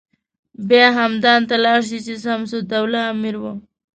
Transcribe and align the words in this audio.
بیا 0.67 0.87
همدان 0.99 1.41
ته 1.49 1.55
لاړ 1.63 1.81
چې 1.89 2.13
شمس 2.23 2.51
الدوله 2.57 3.01
امیر 3.13 3.35
و. 3.41 3.43